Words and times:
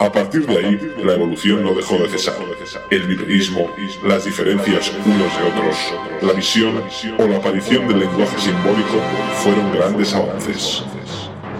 A 0.00 0.12
partir 0.12 0.46
de 0.46 0.56
ahí, 0.56 0.92
la 1.02 1.14
evolución 1.14 1.64
no 1.64 1.74
dejó 1.74 1.98
de 1.98 2.08
cesar. 2.08 2.36
El 2.88 3.02
viverismo, 3.08 3.68
las 4.06 4.24
diferencias 4.24 4.92
unos 5.04 5.36
de 5.36 5.42
otros, 5.48 5.76
la 6.22 6.32
visión 6.34 6.80
o 7.18 7.26
la 7.26 7.38
aparición 7.38 7.88
del 7.88 7.98
lenguaje 8.00 8.38
simbólico 8.38 9.02
fueron 9.42 9.72
grandes 9.72 10.14
avances. 10.14 10.84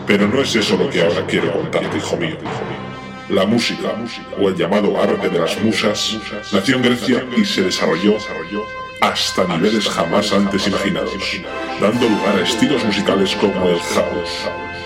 Pero 0.07 0.29
no 0.29 0.41
es 0.41 0.55
eso 0.55 0.77
lo 0.77 0.89
que 0.89 1.03
ahora 1.03 1.27
quiero 1.27 1.53
contarte, 1.53 1.97
hijo 1.97 2.17
mío. 2.17 2.37
La 3.29 3.45
música, 3.45 3.93
o 4.41 4.49
el 4.49 4.55
llamado 4.55 5.03
arte 5.03 5.29
de 5.29 5.39
las 5.41 5.61
musas, 5.61 6.17
nació 6.53 6.77
en 6.77 6.83
Grecia 6.83 7.27
y 7.37 7.45
se 7.45 7.63
desarrolló 7.63 8.17
hasta 9.01 9.45
niveles 9.49 9.89
jamás 9.89 10.33
antes 10.33 10.67
imaginados, 10.69 11.43
dando 11.81 12.09
lugar 12.09 12.37
a 12.39 12.43
estilos 12.43 12.85
musicales 12.85 13.35
como 13.35 13.69
el 13.69 13.81
house, 13.81 14.49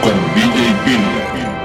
con 0.00 0.12
DJ 0.34 0.74
Bill. 0.84 1.57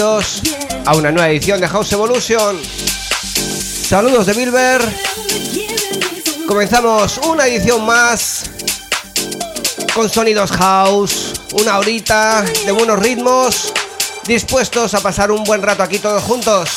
A 0.00 0.94
una 0.96 1.12
nueva 1.12 1.28
edición 1.28 1.60
de 1.60 1.68
House 1.68 1.92
Evolution. 1.92 2.58
Saludos 3.86 4.24
de 4.24 4.32
Bilber. 4.32 4.80
Comenzamos 6.48 7.18
una 7.18 7.46
edición 7.46 7.84
más 7.84 8.44
con 9.94 10.08
sonidos 10.08 10.52
house, 10.52 11.34
una 11.52 11.78
horita 11.78 12.42
de 12.64 12.72
buenos 12.72 12.98
ritmos, 12.98 13.74
dispuestos 14.24 14.94
a 14.94 15.00
pasar 15.00 15.30
un 15.30 15.44
buen 15.44 15.60
rato 15.60 15.82
aquí 15.82 15.98
todos 15.98 16.22
juntos. 16.22 16.70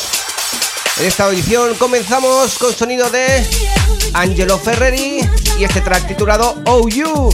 En 0.98 1.06
esta 1.06 1.30
edición 1.30 1.76
comenzamos 1.76 2.58
con 2.58 2.74
sonido 2.74 3.10
de 3.10 3.48
Angelo 4.16 4.58
Ferreri 4.58 5.22
y 5.58 5.64
este 5.64 5.80
track 5.80 6.10
titulado 6.10 6.62
Oh 6.66 6.90
You. 6.90 7.30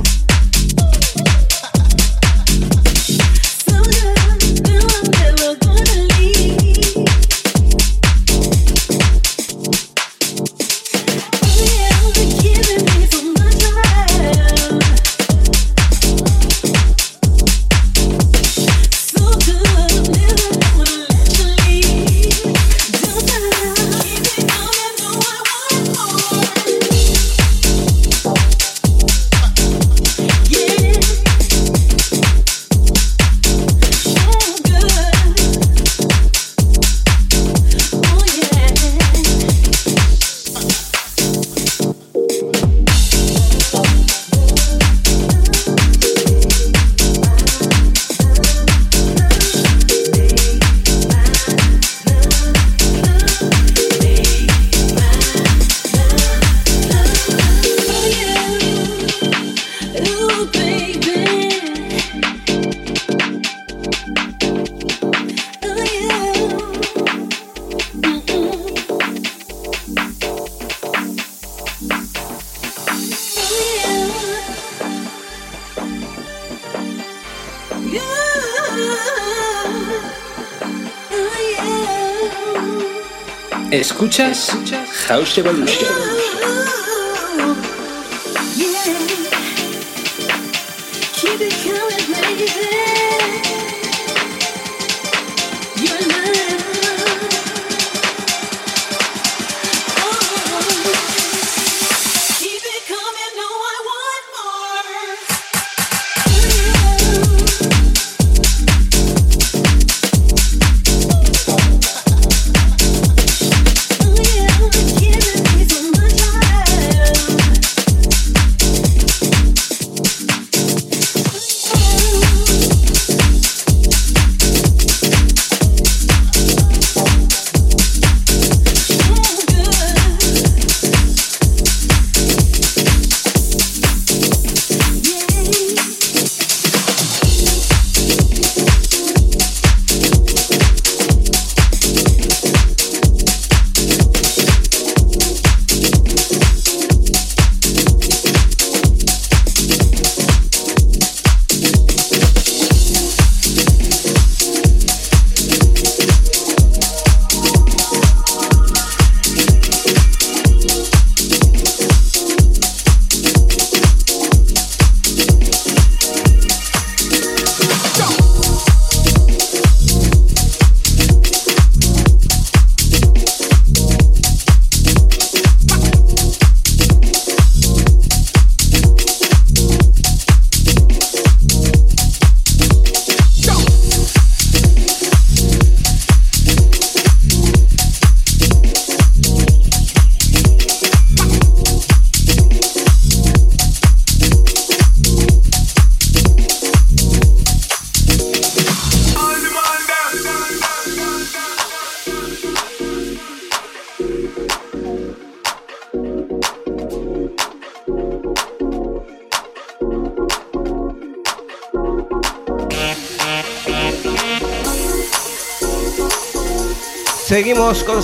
Escuchas 84.20 84.90
House 85.08 85.38
Evolution. 85.38 86.19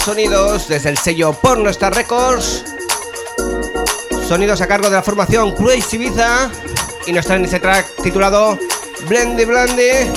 Sonidos 0.06 0.68
desde 0.68 0.90
el 0.90 1.00
sello 1.00 1.34
Por 1.34 1.57
Nuestra 1.57 1.90
Records. 1.90 2.63
Sonidos 4.28 4.62
a 4.62 4.68
cargo 4.68 4.88
de 4.88 4.98
la 4.98 5.02
formación 5.02 5.56
Crazy 5.56 5.96
Ibiza. 5.96 6.52
Y 7.07 7.12
nos 7.12 7.25
traen 7.25 7.46
ese 7.46 7.60
track 7.60 7.88
titulado 8.04 8.56
Blendy 9.10 9.46
Blendy. 9.46 10.12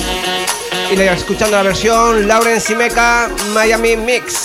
Y 0.91 1.01
escuchando 1.01 1.57
la 1.57 1.63
versión 1.63 2.27
Lauren 2.27 2.61
Simeca 2.61 3.31
Miami 3.51 3.97
Mix. 3.97 4.38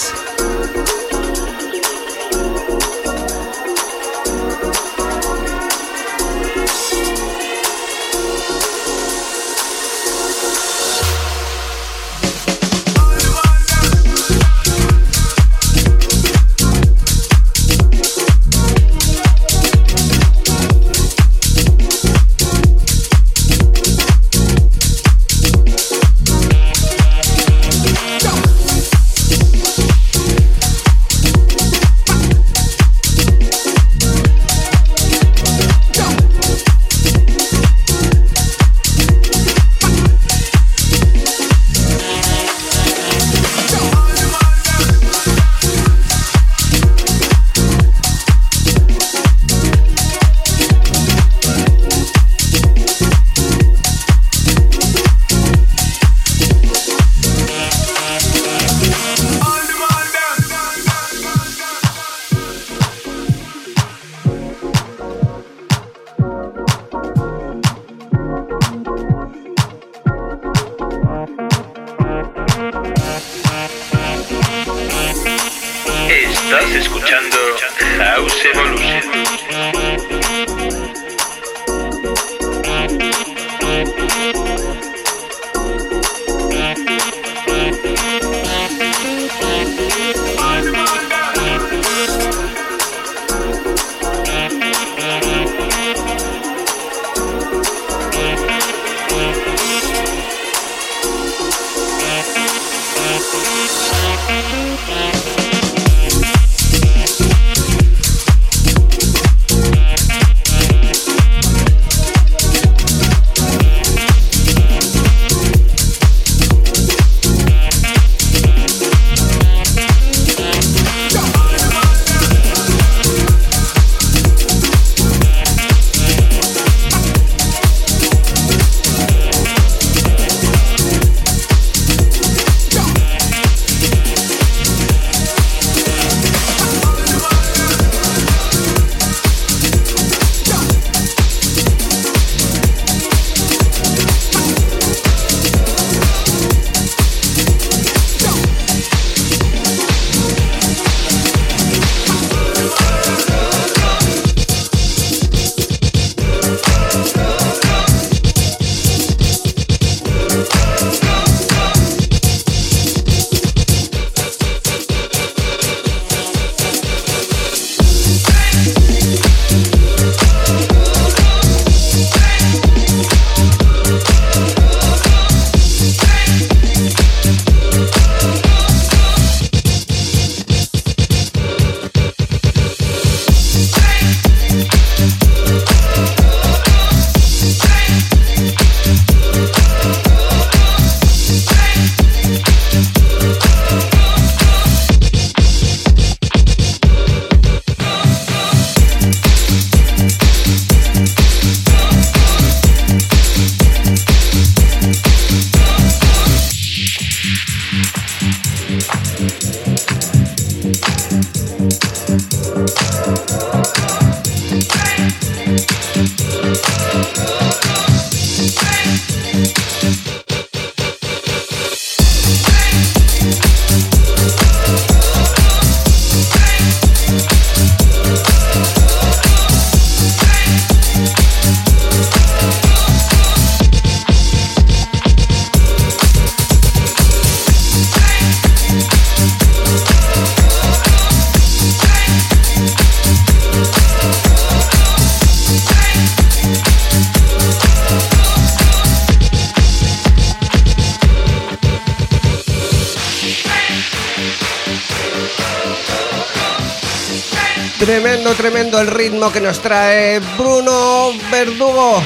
Tremendo 258.37 258.81
el 258.81 258.89
ritmo 258.89 259.31
que 259.31 259.41
nos 259.41 259.61
trae 259.61 260.19
Bruno 260.37 261.13
Verdugo. 261.31 262.03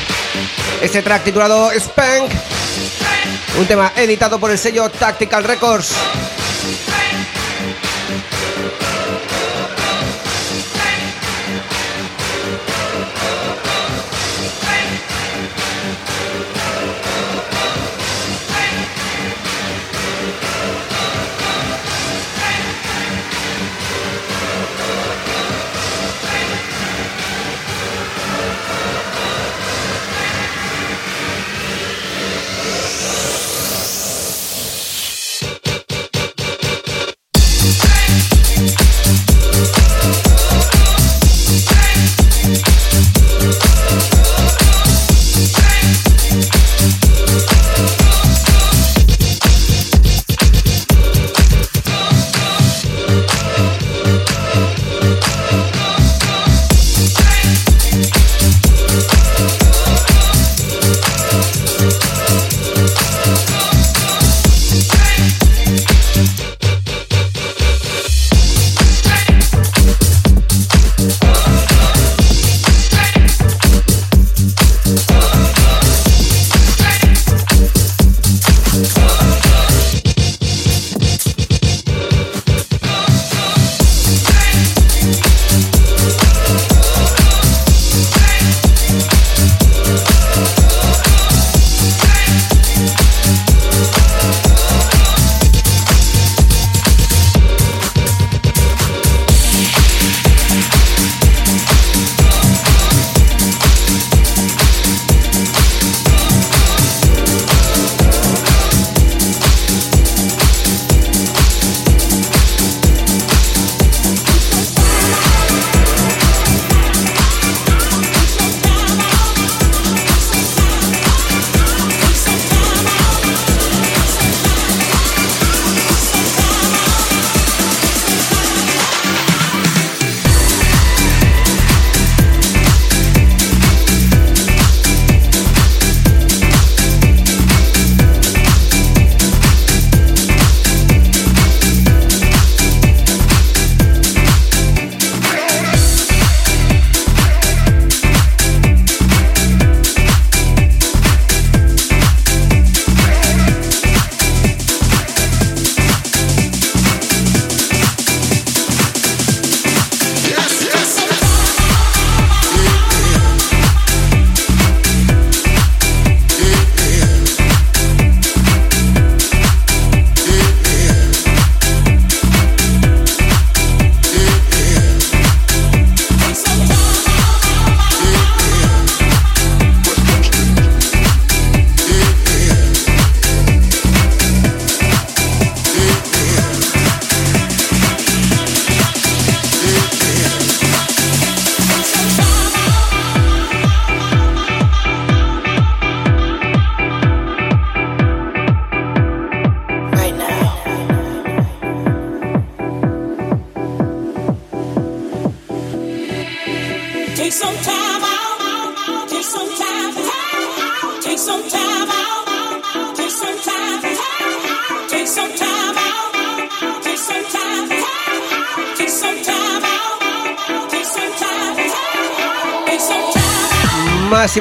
Este 0.82 1.00
track 1.00 1.24
titulado 1.24 1.70
Spank, 1.72 2.30
un 3.58 3.66
tema 3.66 3.92
editado 3.96 4.38
por 4.38 4.50
el 4.50 4.58
sello 4.58 4.90
Tactical 4.90 5.44
Records. 5.44 5.94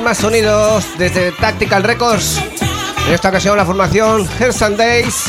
Más 0.01 0.17
sonidos 0.17 0.85
desde 0.97 1.31
Tactical 1.31 1.83
Records. 1.83 2.39
En 3.07 3.13
esta 3.13 3.29
ocasión 3.29 3.57
la 3.57 3.65
formación 3.65 4.27
Hairs 4.39 4.61
and 4.61 4.77
Days 4.77 5.23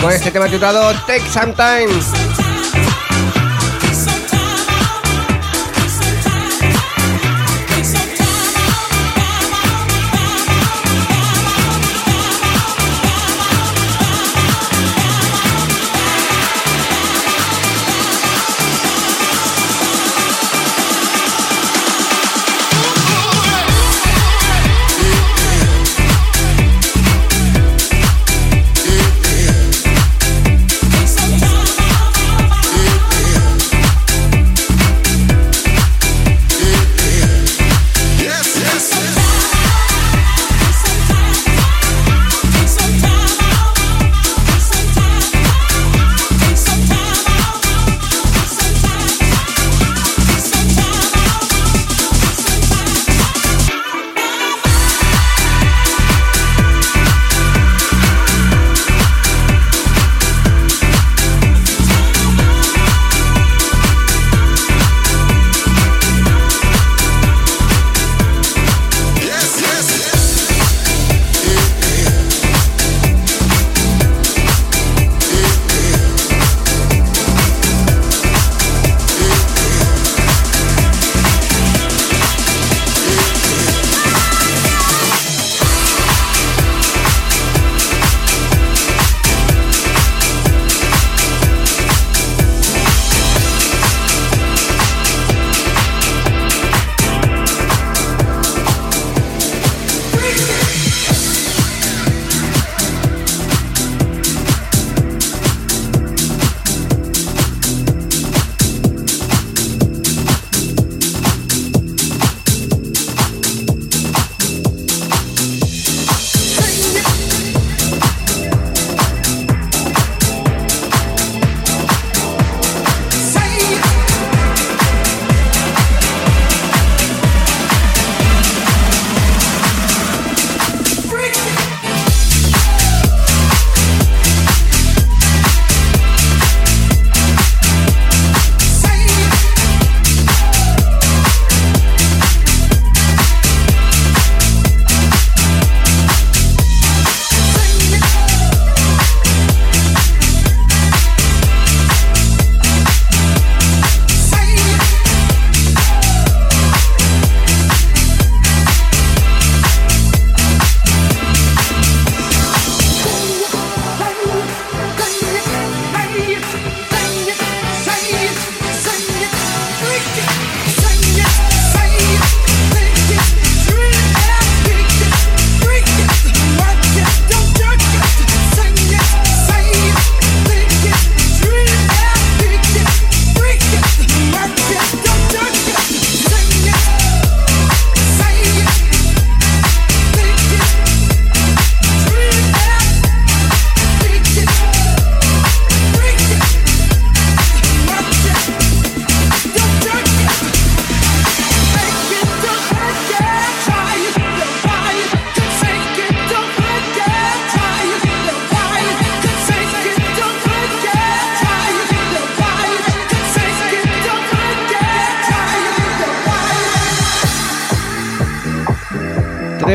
con 0.00 0.12
este 0.12 0.30
tema 0.30 0.46
titulado 0.46 0.92
Take 1.06 1.24
Some 1.30 1.52
Time. 1.52 2.23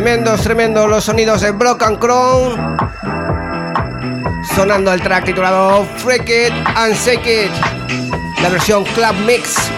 Tremendos, 0.09 0.41
tremendos 0.41 0.89
los 0.89 1.03
sonidos 1.03 1.41
de 1.41 1.51
Broken 1.51 1.97
Crown. 1.97 2.77
Sonando 4.55 4.91
el 4.91 4.99
track 5.03 5.25
titulado 5.25 5.85
Freak 5.97 6.27
It 6.27 6.53
and 6.75 6.95
Shake 6.95 7.45
It. 7.45 7.51
La 8.41 8.49
versión 8.49 8.85
Club 8.85 9.13
Mix. 9.27 9.68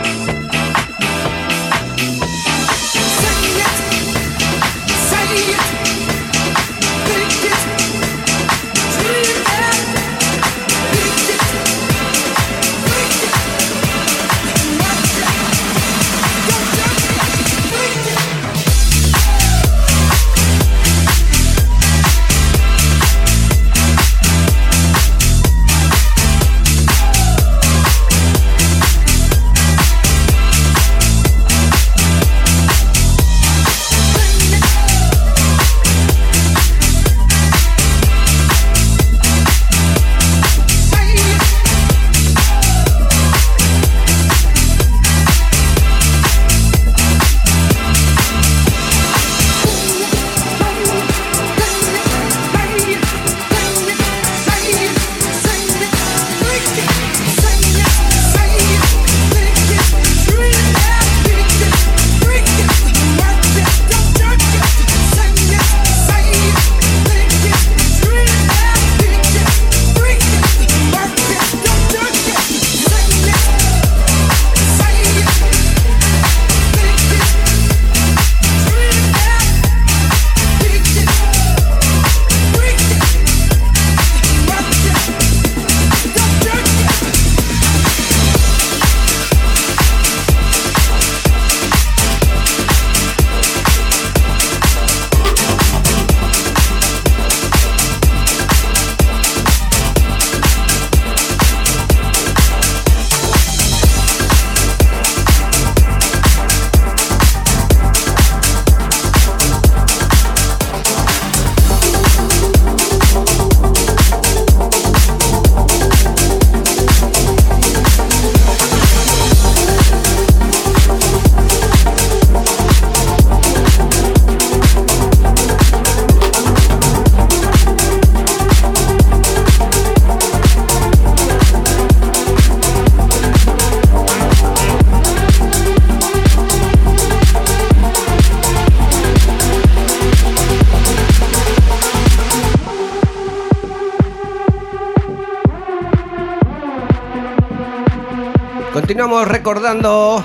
Continuamos 148.92 149.26
recordando 149.26 150.22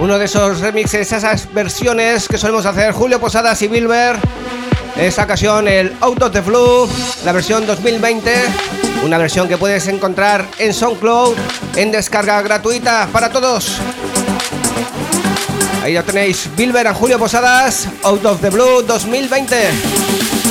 uno 0.00 0.18
de 0.18 0.24
esos 0.24 0.58
remixes, 0.58 1.12
esas 1.12 1.54
versiones 1.54 2.26
que 2.26 2.36
solemos 2.36 2.66
hacer 2.66 2.90
Julio 2.90 3.20
Posadas 3.20 3.62
y 3.62 3.68
Bilber. 3.68 4.16
En 4.96 5.04
esta 5.04 5.22
ocasión 5.22 5.68
el 5.68 5.94
Out 6.00 6.20
of 6.20 6.32
the 6.32 6.40
Blue, 6.40 6.88
la 7.24 7.30
versión 7.30 7.64
2020, 7.64 8.34
una 9.04 9.18
versión 9.18 9.46
que 9.46 9.56
puedes 9.56 9.86
encontrar 9.86 10.48
en 10.58 10.74
SoundCloud 10.74 11.36
en 11.76 11.92
descarga 11.92 12.42
gratuita 12.42 13.08
para 13.12 13.30
todos. 13.30 13.78
Ahí 15.84 15.92
ya 15.92 16.02
tenéis 16.02 16.50
Bilber 16.56 16.88
a 16.88 16.94
Julio 16.94 17.20
Posadas, 17.20 17.86
Out 18.02 18.24
of 18.24 18.40
the 18.40 18.50
Blue 18.50 18.82
2020. 18.82 20.41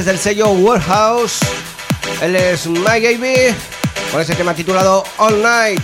Desde 0.00 0.12
el 0.12 0.18
sello 0.18 0.48
Warehouse. 0.48 1.40
Él 2.22 2.34
es 2.34 2.66
My 2.66 2.98
Gaby 3.00 3.54
con 4.10 4.22
ese 4.22 4.34
tema 4.34 4.54
titulado 4.54 5.04
All 5.18 5.42
Night. 5.42 5.82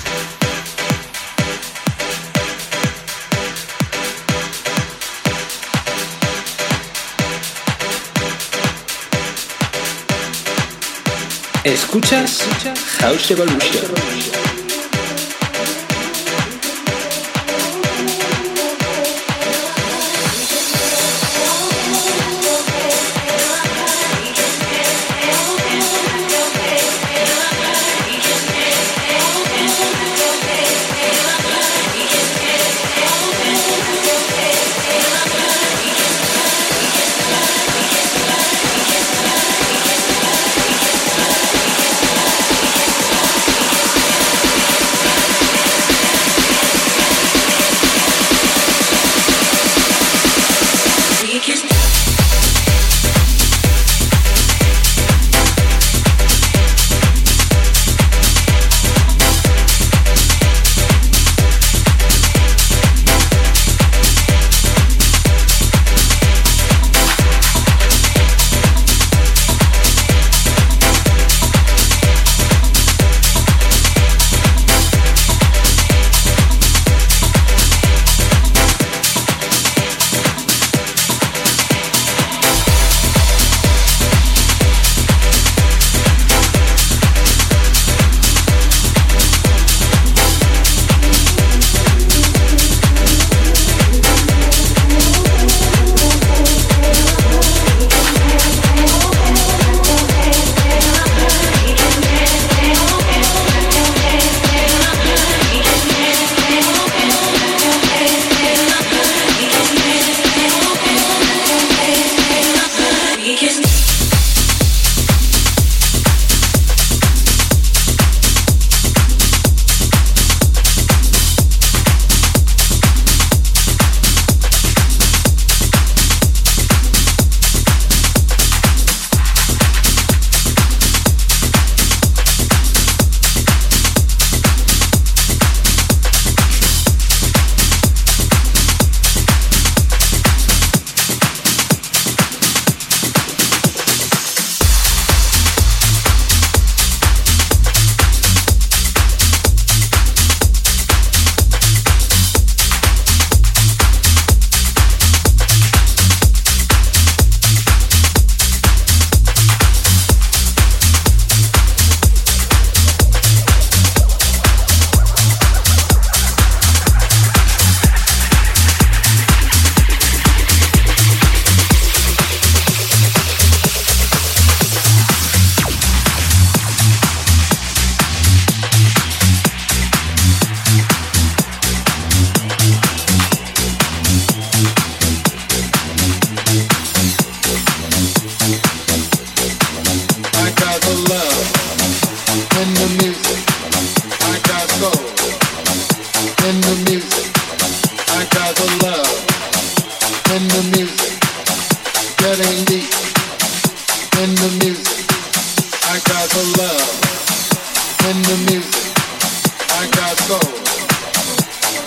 Escuchas 11.62 12.42
House 13.00 13.30
Evolution. 13.30 14.55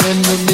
in 0.09 0.23
the 0.23 0.48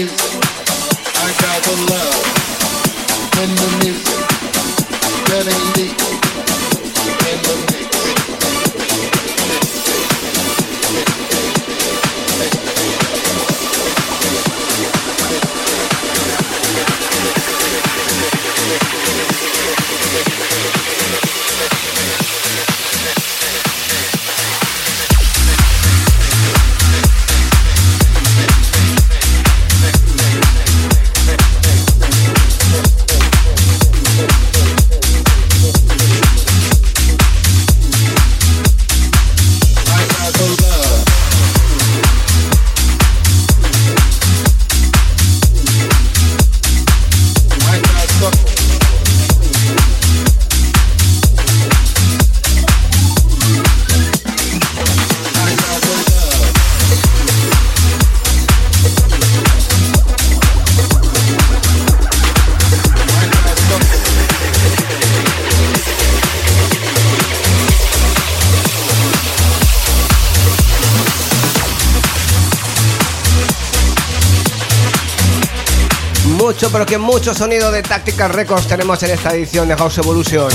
mucho 76.98 77.34
sonido 77.34 77.72
de 77.72 77.82
Tactical 77.82 78.32
Records 78.32 78.68
tenemos 78.68 79.02
en 79.04 79.12
esta 79.12 79.34
edición 79.34 79.68
de 79.68 79.76
House 79.76 79.98
Evolution. 79.98 80.50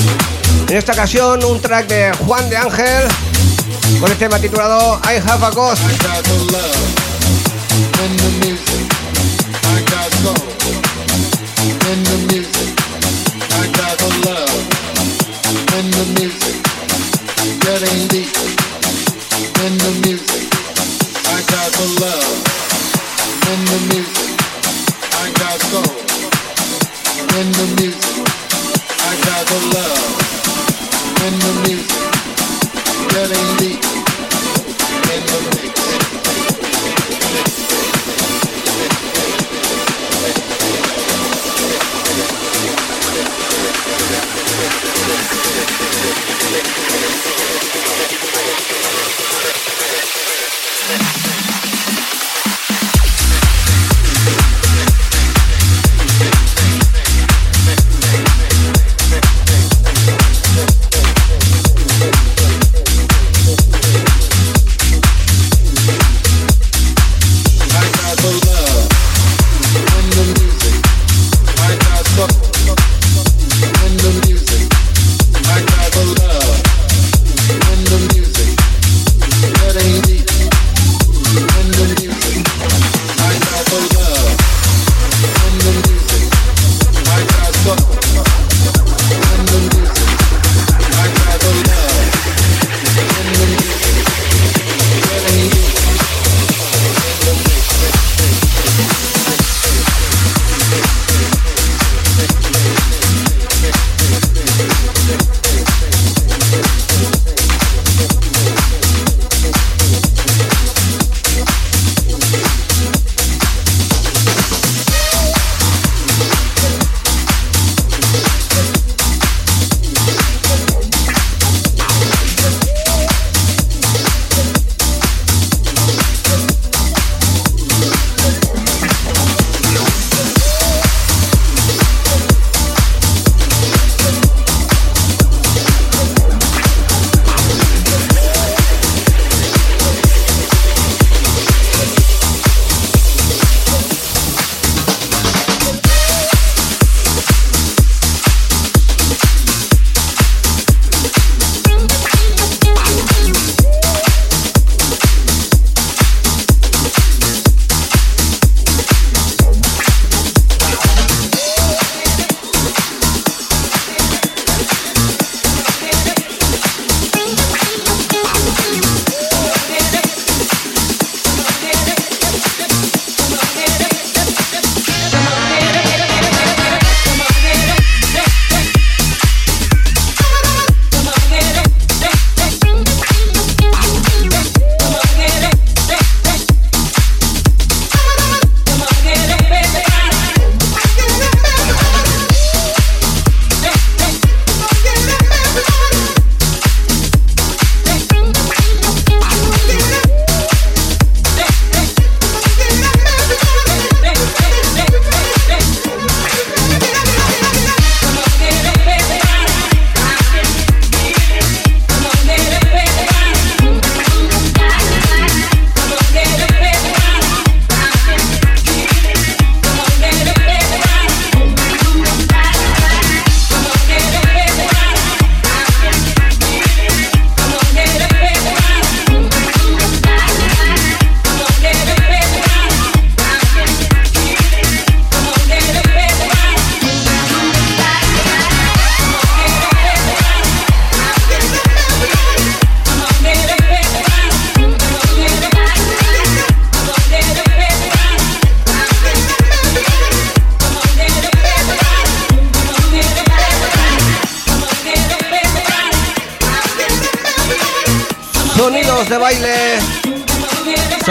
En 0.68 0.76
esta 0.76 0.92
ocasión, 0.92 1.44
un 1.44 1.60
track 1.60 1.86
de 1.88 2.12
Juan 2.24 2.48
de 2.48 2.56
Ángel 2.56 3.08
con 4.00 4.10
el 4.10 4.16
tema 4.16 4.38
titulado 4.38 5.00
I 5.04 5.16
Have 5.26 5.46
a 5.46 5.50
Ghost. 5.50 5.82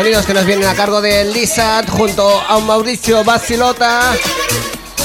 Que 0.02 0.34
nos 0.34 0.46
vienen 0.46 0.66
a 0.66 0.76
cargo 0.76 1.02
de 1.02 1.26
Lizard 1.26 1.90
junto 1.90 2.40
a 2.40 2.56
un 2.56 2.66
Mauricio 2.66 3.22
Basilota 3.26 4.16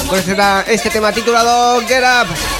con 0.07 0.17
este, 0.17 0.35
este 0.73 0.89
tema 0.89 1.11
titulado 1.11 1.81
Get 1.81 2.01
Up. 2.01 2.54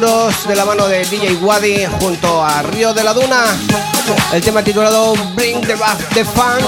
De 0.00 0.54
la 0.54 0.64
mano 0.64 0.86
de 0.86 1.00
DJ 1.00 1.38
Wadi 1.42 1.84
junto 1.98 2.44
a 2.44 2.62
Río 2.62 2.94
de 2.94 3.02
la 3.02 3.12
Duna. 3.12 3.46
El 4.32 4.40
tema 4.40 4.62
titulado 4.62 5.14
Bring 5.34 5.60
the 5.66 5.74
Back 5.74 5.98
the 6.14 6.24
Funk, 6.24 6.62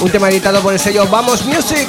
un 0.00 0.10
tema 0.10 0.30
editado 0.30 0.62
por 0.62 0.72
el 0.72 0.80
sello 0.80 1.06
Vamos 1.08 1.44
Music. 1.44 1.86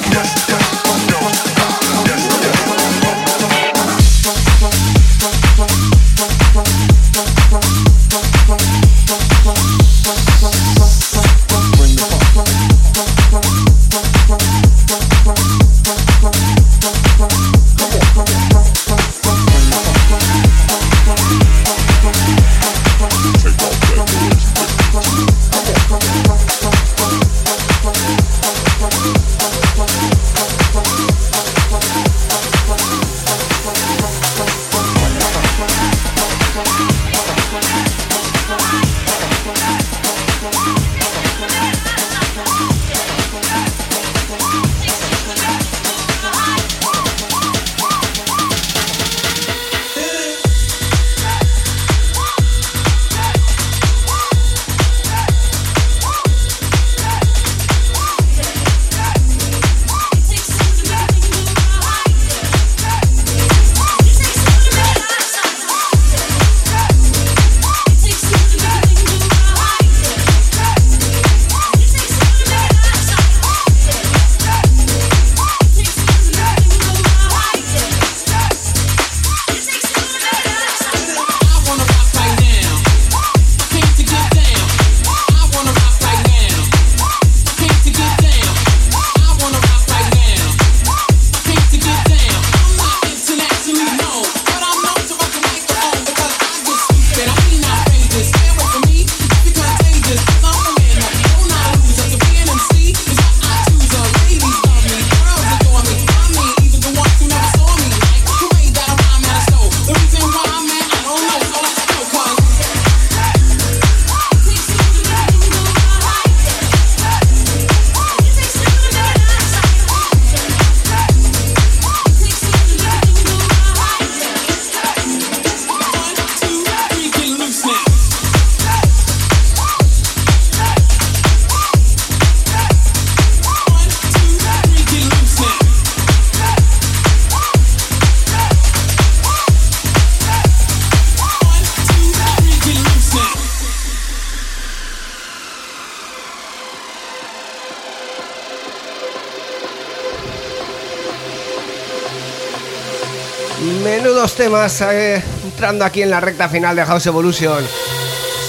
Temas 154.40 154.80
eh, 154.80 155.22
entrando 155.44 155.84
aquí 155.84 156.00
en 156.00 156.08
la 156.08 156.18
recta 156.18 156.48
final 156.48 156.74
de 156.74 156.82
House 156.86 157.04
Evolution. 157.04 157.62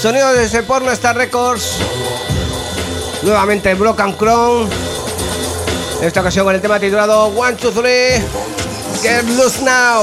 Sonido 0.00 0.32
desde 0.32 0.62
Porno 0.62 0.90
Star 0.90 1.14
Records. 1.14 1.76
Nuevamente 3.20 3.74
Broken 3.74 4.14
Crown. 4.14 4.70
En 6.00 6.06
esta 6.06 6.22
ocasión 6.22 6.46
con 6.46 6.54
el 6.54 6.62
tema 6.62 6.80
titulado 6.80 7.26
One, 7.26 7.56
Two, 7.56 7.72
Three. 7.72 8.22
Get 9.02 9.24
Loose 9.36 9.60
Now. 9.60 10.02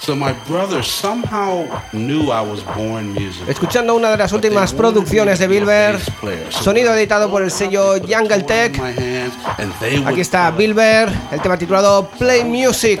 So 0.00 0.14
my 0.16 0.32
brother 0.48 0.82
somehow 0.82 1.66
knew 1.92 2.30
I 2.30 2.40
was 2.40 2.62
born 2.76 3.12
music. 3.12 3.48
Escuchando 3.48 3.94
una 3.94 4.10
de 4.10 4.16
las 4.16 4.32
últimas 4.32 4.72
producciones 4.72 5.38
de 5.38 5.46
Bilber, 5.48 6.00
sonido 6.50 6.94
editado 6.94 7.30
por 7.30 7.42
el 7.42 7.50
sello 7.50 7.94
Jungle 8.00 8.42
Tech. 8.44 8.80
Aquí 10.06 10.20
está 10.20 10.50
Bilber, 10.50 11.08
el 11.30 11.40
tema 11.40 11.58
titulado 11.58 12.08
Play 12.18 12.44
Music. 12.44 13.00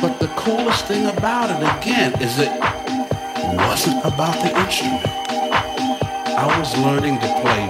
But 0.00 0.18
the 0.18 0.28
coolest 0.34 0.86
thing 0.86 1.06
about 1.06 1.50
it 1.50 1.62
again 1.78 2.14
is 2.22 2.38
it 2.38 2.50
wasn't 3.68 4.02
about 4.02 4.34
the 4.40 4.48
instrument. 4.58 5.04
I 6.38 6.46
was 6.58 6.74
learning 6.78 7.18
to 7.18 7.28
play 7.42 7.69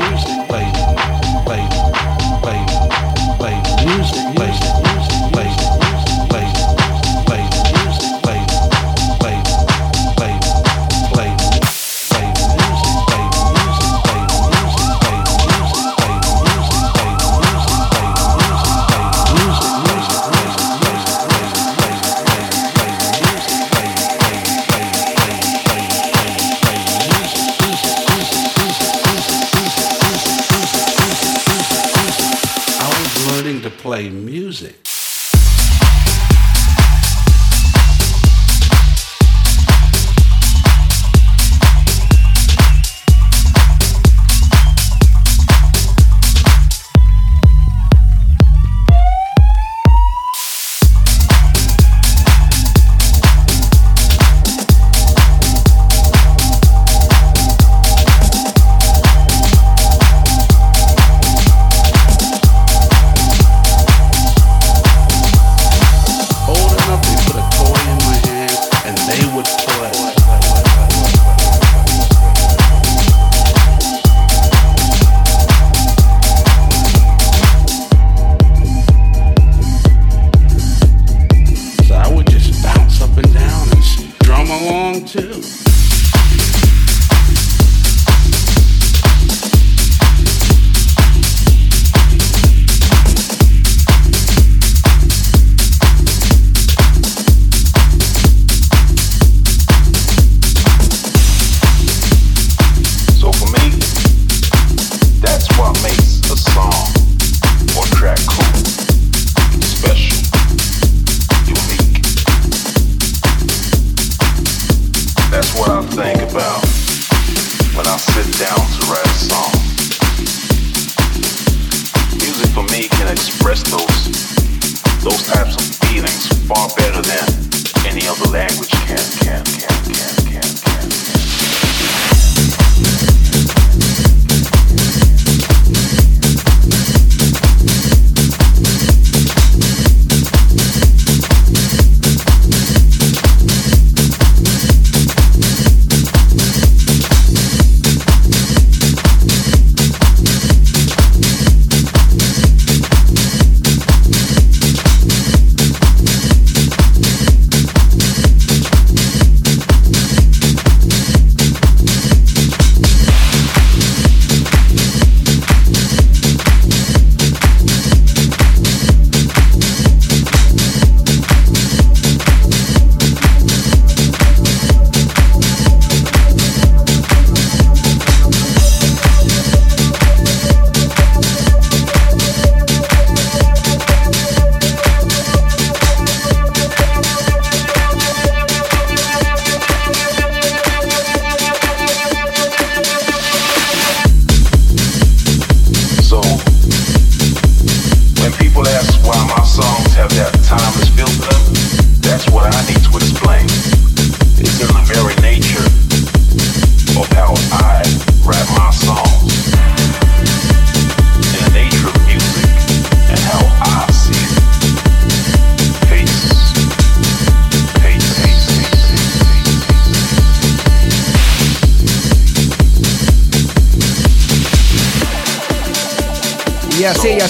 play 33.91 34.09
music. 34.09 34.90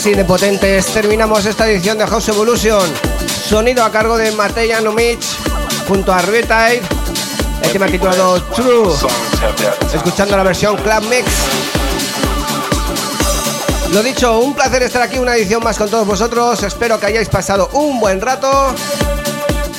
así 0.02 0.16
de 0.16 0.26
potentes, 0.26 0.88
terminamos 0.88 1.46
esta 1.46 1.70
edición 1.70 1.96
de 1.96 2.08
House 2.08 2.28
Evolution. 2.30 2.82
Sonido 3.48 3.84
a 3.84 3.92
cargo 3.92 4.18
de 4.18 4.32
Matei 4.32 4.72
Anumic 4.72 5.20
junto 5.88 6.12
a 6.12 6.18
Retired, 6.24 6.82
el 7.62 7.72
tema 7.72 7.86
este 7.86 8.00
titulado 8.00 8.42
True, 8.46 8.92
escuchando 9.94 10.36
la 10.38 10.42
versión 10.42 10.76
Club 10.78 11.04
Mix. 11.08 11.32
Lo 13.92 14.02
dicho, 14.02 14.40
un 14.40 14.56
placer 14.56 14.82
estar 14.82 15.04
aquí, 15.04 15.20
una 15.20 15.36
edición 15.36 15.64
más 15.64 15.78
con 15.78 15.88
todos 15.88 16.08
vosotros. 16.08 16.64
Espero 16.64 17.00
que 17.00 17.06
hayáis 17.06 17.30
pasado 17.30 17.70
un 17.74 18.00
buen 18.00 18.22
rato 18.22 18.74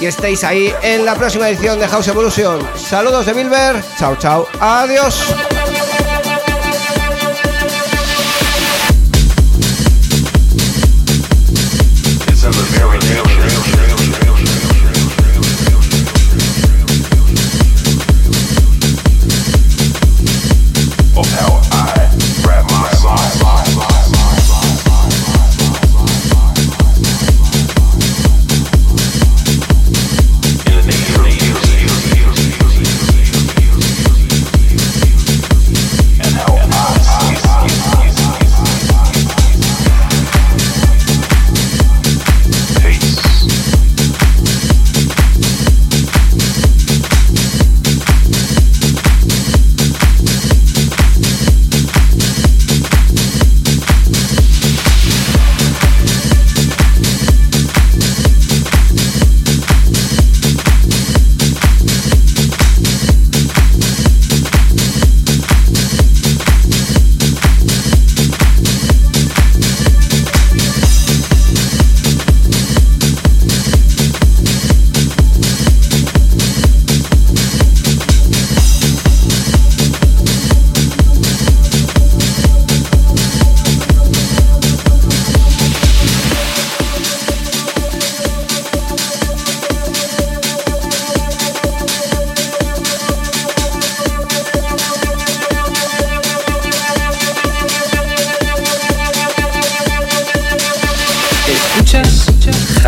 y 0.00 0.06
estéis 0.06 0.44
ahí 0.44 0.72
en 0.82 1.04
la 1.04 1.16
próxima 1.16 1.48
edición 1.48 1.80
de 1.80 1.88
House 1.88 2.06
Evolution. 2.06 2.60
Saludos 2.76 3.26
de 3.26 3.32
Bilber, 3.32 3.82
chao, 3.98 4.14
chao, 4.14 4.46
adiós. 4.60 5.20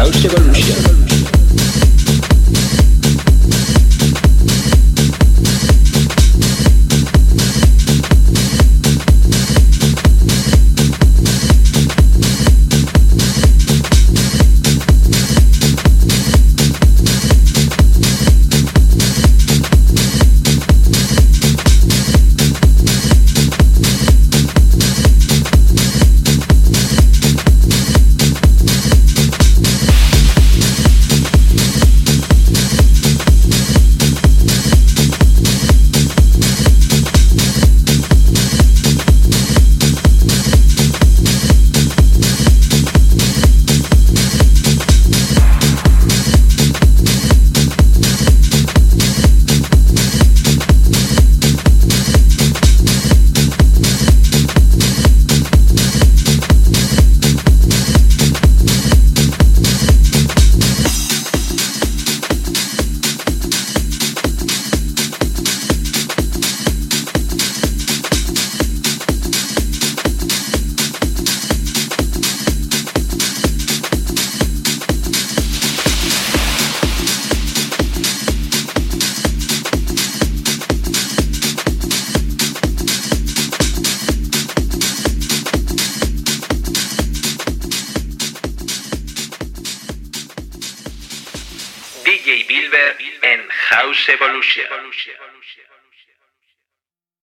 House 0.04 0.26
Evolution. 0.26 0.93